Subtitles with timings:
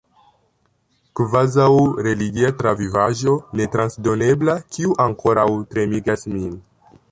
[1.19, 1.67] Kvazaŭ
[2.07, 6.53] religia travivaĵo ne transdonebla, kiu ankoraŭ tremigas min.